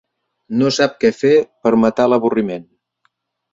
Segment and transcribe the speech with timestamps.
[0.61, 1.31] No sap què fer
[1.67, 2.69] per matar l'avorriment.